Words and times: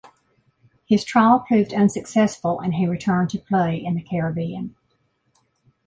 His 0.87 1.03
trial 1.03 1.41
proved 1.41 1.73
unsuccessful 1.75 2.59
and 2.59 2.73
he 2.73 2.87
returned 2.87 3.29
to 3.29 3.37
play 3.39 3.75
in 3.77 3.93
the 3.93 4.01
Caribbean. 4.01 4.73